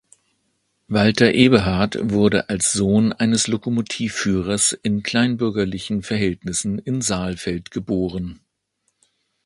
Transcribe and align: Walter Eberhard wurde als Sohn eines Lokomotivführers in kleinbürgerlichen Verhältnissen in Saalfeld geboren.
Walter 0.87 1.31
Eberhard 1.35 1.95
wurde 2.09 2.49
als 2.49 2.71
Sohn 2.71 3.13
eines 3.13 3.45
Lokomotivführers 3.45 4.71
in 4.71 5.03
kleinbürgerlichen 5.03 6.01
Verhältnissen 6.01 6.79
in 6.79 7.01
Saalfeld 7.03 7.69
geboren. 7.69 8.39